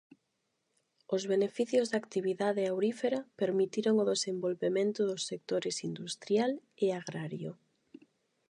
Os 1.15 1.23
beneficios 1.33 1.85
da 1.89 1.97
actividade 2.03 2.63
aurífera 2.71 3.19
permitiron 3.41 3.95
o 4.03 4.07
desenvolvemento 4.13 4.99
dos 5.09 5.21
sectores 5.29 5.75
industrial 5.89 6.51
e 6.83 6.87
agrario. 6.99 7.51